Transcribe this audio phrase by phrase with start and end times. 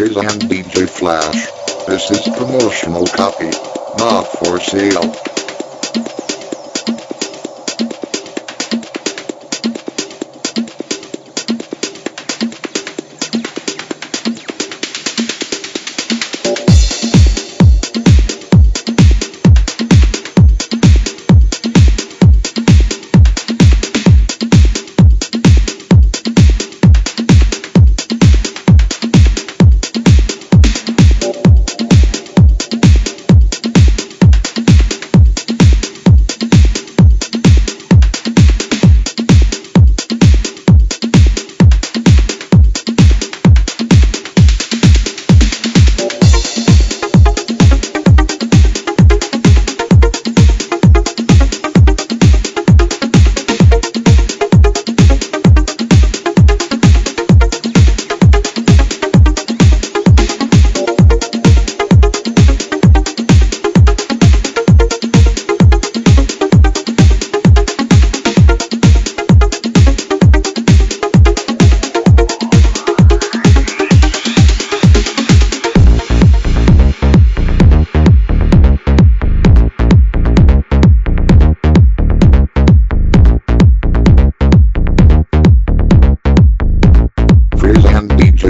[0.00, 1.52] Frizz and DJ Flash.
[1.84, 3.50] This is promotional copy,
[3.98, 5.39] not for sale.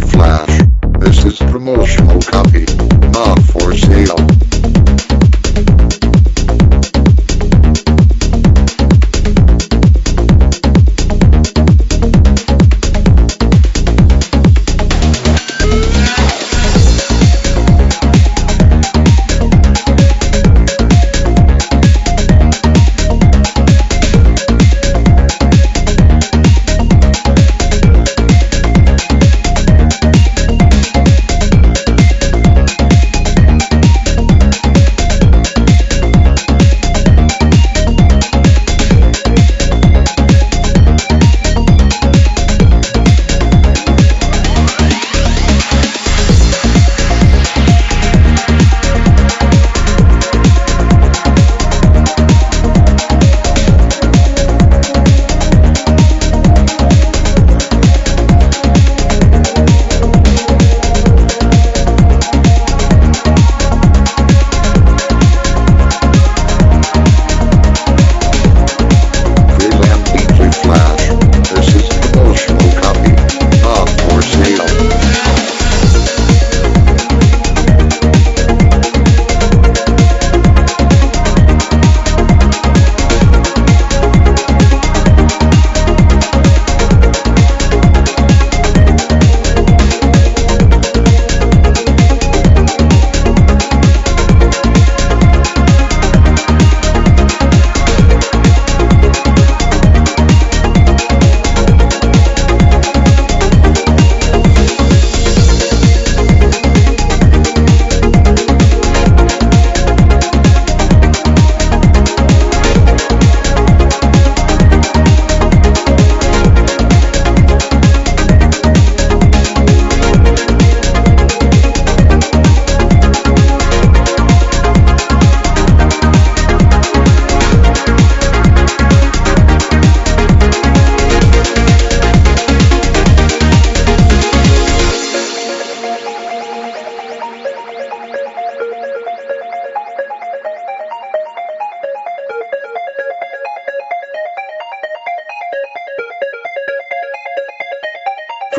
[0.00, 0.62] Flash.
[0.98, 2.66] This is promotional copy,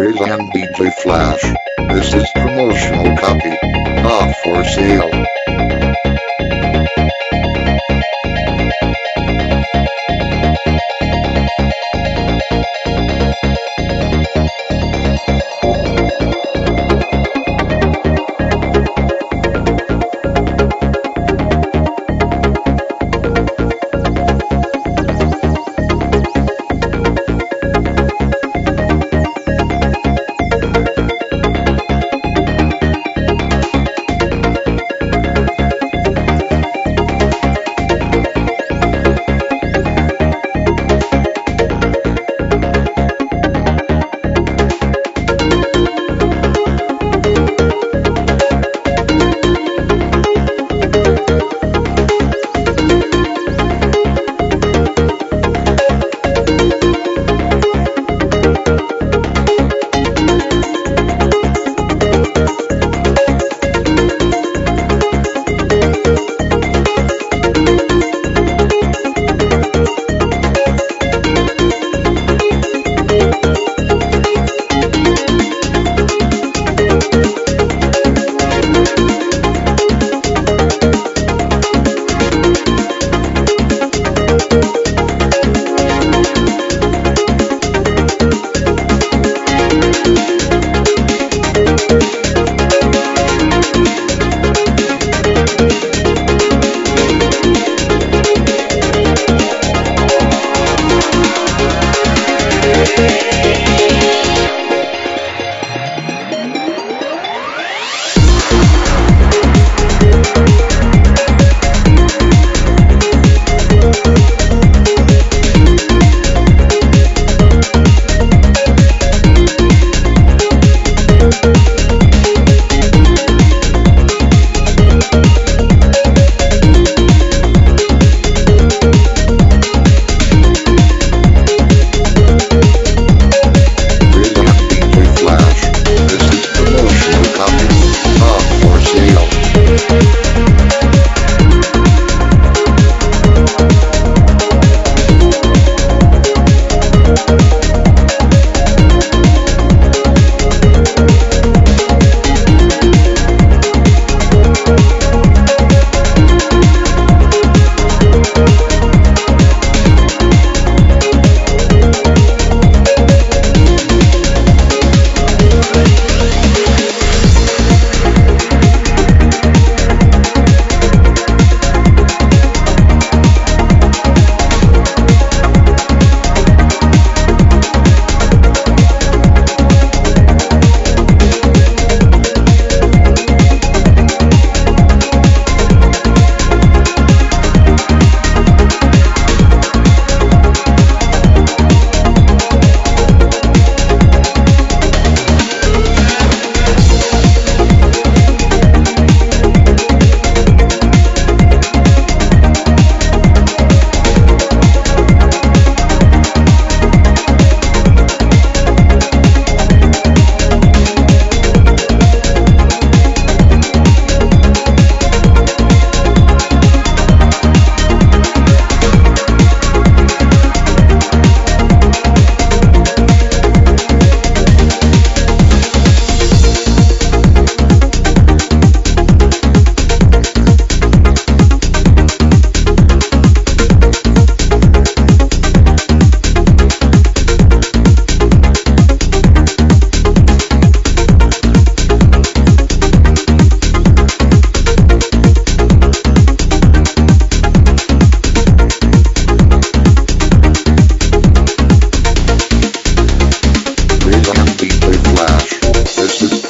[0.07, 1.41] And DJ Flash.
[1.89, 3.57] This is promotional copy,
[4.01, 5.36] not for sale.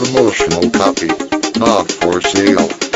[0.08, 1.08] promotional copy.
[1.60, 2.87] Not for sale.